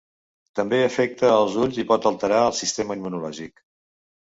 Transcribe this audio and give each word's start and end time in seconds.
També 0.59 0.79
afecta 0.85 1.29
els 1.35 1.59
ulls 1.67 1.79
i 1.85 1.87
pot 1.95 2.11
alterar 2.15 2.43
el 2.49 2.59
sistema 2.65 3.03
immunològic. 3.03 3.69